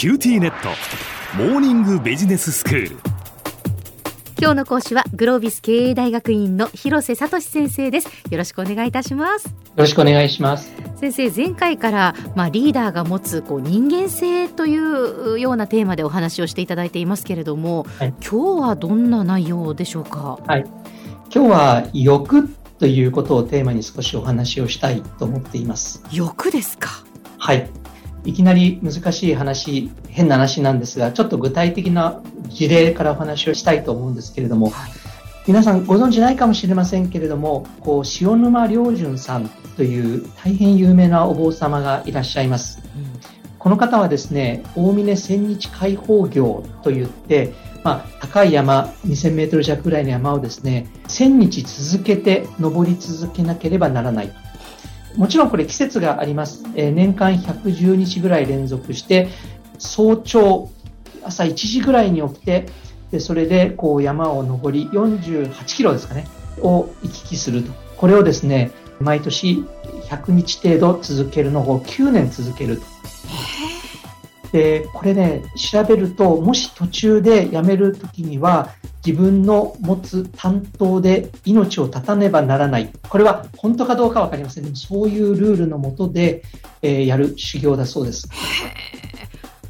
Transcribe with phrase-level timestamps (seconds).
[0.00, 0.70] QTnet。
[1.36, 2.96] モーニングビジネススクール。
[4.40, 8.08] 今日の講師はグロービス経営大学院の広瀬聡先生です。
[8.30, 9.48] よろしくお願いいたします。
[9.48, 10.72] よろしくお願いします。
[10.96, 20.38] 先生前回からまあリーダーが持つこう人間性というようなテーマでお話をしていただいていますけれども、はい、今日はどんな内容でしょうか？
[20.46, 20.64] はい。
[21.30, 22.48] 今日は欲
[22.78, 26.02] ということをテーマに少しお話をしたいと思っています。
[26.10, 26.88] 欲ですか？
[27.36, 27.68] はい
[28.24, 34.90] いきなり難しい話、変な話なんですが、ちょっと具体的な事例からお話をしたいと思うんですけれども、はい、
[35.46, 42.82] 皆さんご存知ないかもしれませんけれども、こう塩沼良順さんという大変有名なお坊様がいらっしゃいます。
[42.96, 43.20] うん、
[43.58, 54.32] この方はですね、大峰千日開放業といって、まあ、高い山、2000メートル弱ぐらいの山をですね、1000日続けて登り続けなければならない。
[55.16, 56.64] もちろんこれ季節があります。
[56.76, 59.28] え、年間110日ぐらい連続して、
[59.78, 60.70] 早朝、
[61.24, 62.66] 朝1時ぐらいに起きて、
[63.10, 66.26] でそれでこう山を登り、48キロですかね、
[66.60, 67.72] を行き来すると。
[67.96, 68.70] これをですね、
[69.00, 69.64] 毎年
[70.08, 72.82] 100日程度続けるのを9年続けると。
[74.52, 78.70] で、これね、調べると、もし途中で辞めるときには、
[79.04, 82.92] 自分の持つ担当で命を絶たねばならない。
[83.08, 84.64] これは本当かどうかわかりません。
[84.64, 86.42] でもそういうルールのもとで、
[86.82, 88.28] えー、やる修行だそうです。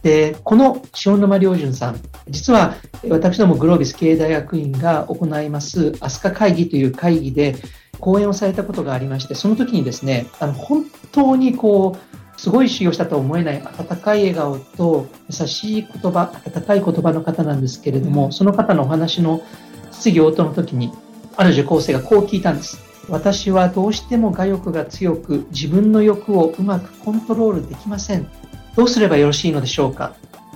[0.02, 2.74] で、この塩沼良順さん、実は
[3.08, 7.54] 私どもグロービス経営大学院が行います飛鳥会議という会議で
[8.00, 19.42] 講演をされたことがありまして、その時にですね、あの本当にこう、すごい修行したとは思えない温かい笑顔と優しい言葉、温かい言葉の方なんですけれども、うん、その方のお話の
[19.92, 20.90] 質疑応答の時に、
[21.36, 22.78] ある受講生がこう聞いたんです。
[23.10, 28.26] 私はどうしても我欲が強く、自分の欲をうまくコントロールできません。
[28.74, 30.14] どうすればよろしいのでしょうか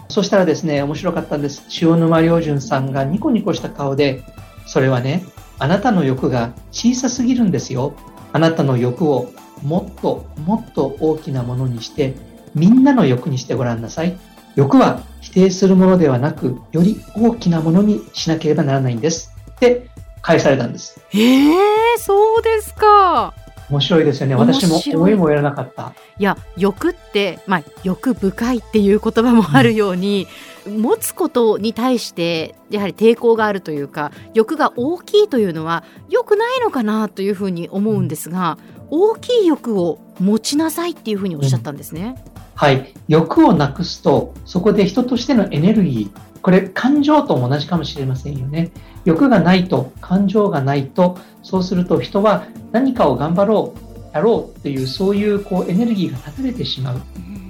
[0.09, 1.65] そしたらですね、面白かったんです。
[1.83, 4.25] 塩沼良順さんがニコニコした顔で、
[4.65, 5.23] それはね、
[5.59, 7.95] あなたの欲が小さすぎるんですよ。
[8.35, 12.15] あなたの欲をもっともっと大きなものにして
[12.53, 14.19] みんなの欲にしてごらんなさい。
[14.57, 19.33] 欲は否定するものではなくより大きなものにしなければならないんです。
[19.53, 19.89] って
[20.21, 21.01] 返されたんです。
[21.13, 21.55] えー、
[21.99, 23.35] そうですか。
[23.71, 24.35] 面白いですよね。
[24.35, 25.95] 私も思いもやらなかった。
[26.19, 30.29] いや欲ってまあ欲深いっていう言葉もあるように、うん、
[30.67, 42.15] 持つことに対してやはり抵抗があるというか欲が大きいというのは良くないのかなというふうに思うんですが、うん大きい欲を持ちなさいっていうふうにおっしゃったんですね。
[42.27, 42.95] うん、はい。
[43.09, 48.71] 欲をなくすと、そこで人としてのエネルギー、これ感情とも同じかもしれませんよね。
[49.05, 57.01] 欲がないと、感情がないと、そうすると人は何かを頑張ろう、やろうっていう、そういうこうエネルギーが断たれてしまう。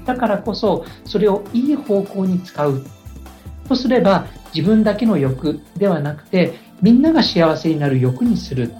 [0.06, 2.84] だからこそ、それをいい方向に使う。
[3.68, 8.72] とすれば、自分だけの欲ではなくて、みんなが幸せになる欲にする。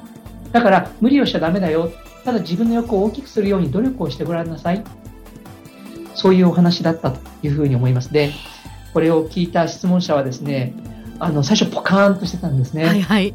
[0.52, 1.90] だから、無理をしちゃダメだよ。
[2.24, 4.82] ただ自分の欲を大きくするように努力をしてごらんなさい。
[6.14, 8.12] そういうお話だったというふうに思います。
[8.12, 8.32] で、
[8.92, 10.74] これを聞いた質問者はですね、
[11.18, 12.84] あの、最初ポカーンとしてたんですね。
[12.84, 13.34] はいはい。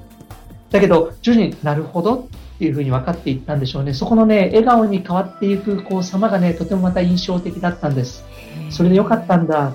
[0.71, 3.93] だけど、徐々になるほどっていうふうに分かっていったんでしょうね。
[3.93, 8.23] そこのね、笑顔に変わっていく、こう、様がね、とてもまた印象的だったんです。
[8.69, 9.73] それでよかったんだ。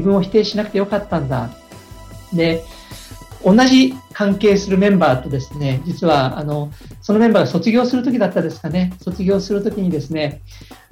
[0.00, 1.50] 自分を否定しなくてよかったんだ。
[2.32, 2.64] で、
[3.44, 10.42] 同じ関係するメンバーとですね、実は、あの、そのメンバーが卒業するときだったですかね、卒業するときにですね、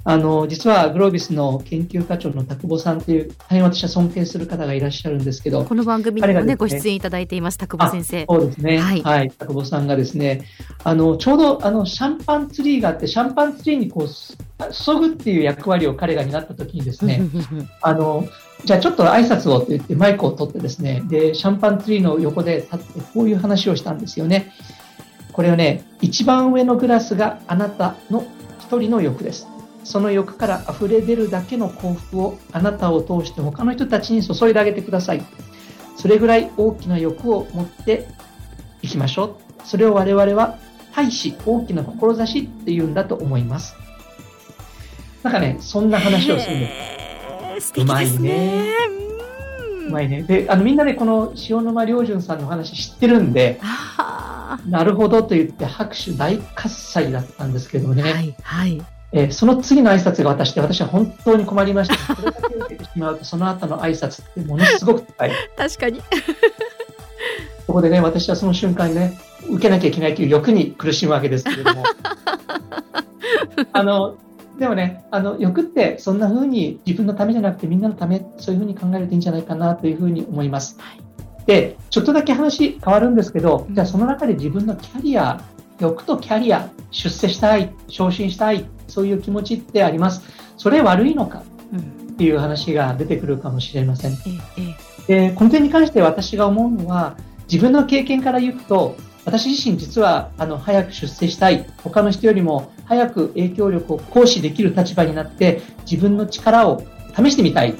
[0.03, 8.25] あの、実はグロービスの研究課長の田久保さんという、大変私は尊敬する方がいらっしゃるんですけど、この番組にもね、ねご出演いただいています、田久保先生。
[8.27, 8.79] そうですね。
[8.79, 9.01] はい。
[9.01, 10.45] はい、田久保さんがですね、
[10.83, 14.07] あの、ちょうど、あの、シャンパンツリーがあって、シャンパンツリーにこう、
[14.73, 17.21] 注ぐっていう役割を彼が担ったときにですね、
[17.81, 18.27] あの、
[18.65, 24.51] じゃあちょっと挨拶をと言ってマイクを取ってですね、で、シャンパンツリーの横で立ってこういう話をしたんですよね。
[25.31, 28.25] これはね、一番上のグラスがあなたの
[28.59, 29.47] 一人の欲です。
[29.83, 35.23] その欲から溢れ出るだけの幸福をあなたを通して他の人たちに注いであげてください。
[35.95, 38.07] それぐらい大きな欲を持って
[38.81, 39.35] いきましょう。
[39.63, 40.57] それを我々は
[40.95, 43.75] 大使、大きな志っていうんだと思います。
[45.23, 46.98] なんかね、そんな話をするんです。
[47.59, 48.73] 素敵ですね。
[49.87, 50.23] うまいね。
[50.23, 53.59] で、あの、みんなでこの塩沼良順さんの話知ってるんで、
[54.67, 58.03] なるほどと言って拍手大喝采だったんですけどね。
[58.03, 58.81] はい、はい。
[59.11, 62.15] えー、その次の挨拶が私で、私は本当に困りました。
[62.15, 65.31] それだけ受けてしまうと、その後の挨拶ってものすごく高い。
[65.57, 66.01] 確かに。
[67.65, 69.19] そこでね、私はその瞬間にね、
[69.49, 71.83] 受けなきゃいけないという欲に苦しむわけですけれども。
[73.73, 74.17] あの、
[74.59, 80.77] でもね、あの欲ってそんな風に自分のためじゃなくてみんなのため、そういう風に考えるといいんじゃないかなという風に思います。
[81.45, 85.41] で、ちょっとだけ話変わるんですけど、じゃあその中で自分のキャリア、
[85.79, 90.21] 欲とキャリア、出世したい、昇進したい、そういう気持ちってあります？
[90.57, 91.41] それ悪いのか？
[92.11, 94.17] っていう話が出てくるかもしれません。
[95.07, 97.15] で、この点に関して私が思うのは、
[97.49, 106.83] 自分の経験から言うと、私自身実はあの早く出世したい、他の人よりも早く影響力を行使できる立場になって自分の力を
[107.15, 107.75] 試してみたい。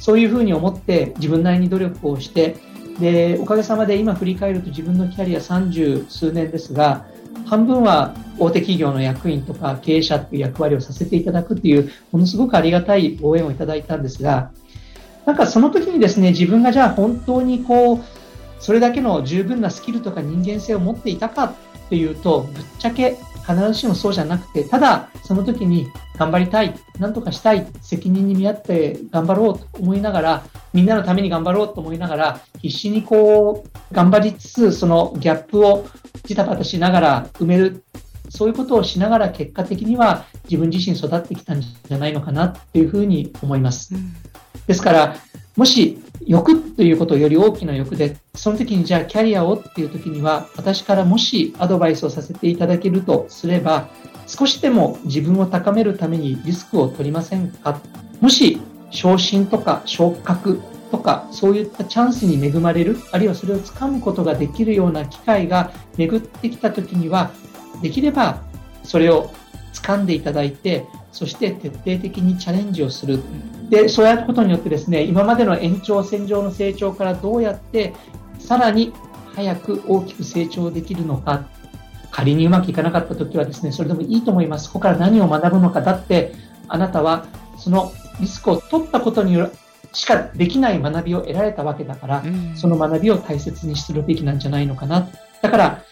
[0.00, 2.56] そういうふうに思って自分なりに努力をして、
[3.00, 7.06] で、おかげさまで今振り返ると自分のキャリア30数年ですが、
[7.46, 14.50] 半分は大手企業の役員とか経営者という役割をさせていただくという、ものすごくありがたい応援をいただいたんですが、
[15.24, 18.00] なんかその時にですね、自分がじゃあ本当にこう、
[18.58, 21.54] それだけの十分なスキルとか人間性を持っていたか
[21.86, 23.16] っていうと、ぶっちゃけ
[23.46, 25.88] 必ずしもそうじゃなくて、ただその時に
[26.18, 35.86] 頑張りたい、なんとかしたい、責任に見合って頑張ろうと思いながら、みんなのために頑張ろうと思いながら、必死にこう、頑張りつつ、そのギャップを
[36.24, 37.84] ジタバタしながら埋める、
[38.28, 43.94] そういうことをしながら結果的には自分自身育ってきたんじゃないのかなっていうふうに思います。
[44.66, 45.16] ですから、
[45.56, 53.88] もし欲ということより大きな欲で、その時にじゃあキャリアをっていう時には、私からもしアドバイスをさせていただけるとすれば、
[54.26, 57.80] 少しでも自分を高めるためにリスクを取りませんか？
[58.20, 58.60] もし
[58.90, 60.60] 昇進とか昇格
[60.90, 67.30] とかそういったチャンスに恵まれるあるいはそれをつかむことができるような機会が巡ってきた時には
[67.82, 68.42] できれば
[68.82, 69.30] それを
[69.74, 73.22] 掴んでいただいてそして徹底的にチャレンジをする。
[73.70, 77.94] でそうやることによってですね今までの延長線上の成長からどうやって
[78.38, 78.92] さらに
[79.34, 81.48] 早く大きく成長できるのか
[82.10, 86.32] 仮にうまくいかなかった時はですねそれでもいいと思いますそこから何を学ぶのかだって
[86.68, 87.26] あなたは
[87.58, 89.52] そのリスクを取ったことによる
[89.96, 95.08] しかできない学びを得られたわけだから、うん、その学びを大切にするべきなんじゃないのかな。
[95.40, 95.82] だから、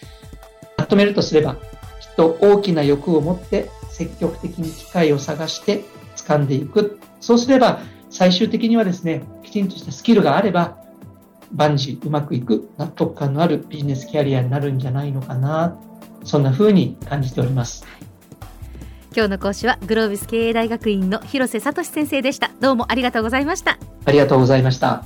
[0.77, 5.85] まとめるとすれば、きっと大きな欲を持って積極的に機会を探して
[6.27, 6.99] 掴んでいく。
[7.19, 7.79] そうすれば、
[8.09, 10.77] 最終的にはですね、きちんとしたスキルがあれば、
[11.53, 15.77] 万事うまくいく納得感のあるビジネスキャリアになるんじゃないのかな。
[16.23, 17.85] そんな風に感じております。
[19.15, 25.05] 今日の講師はグロービス経営大学院の広瀬聡先生でしたどうもありがとうございましたありがとうございました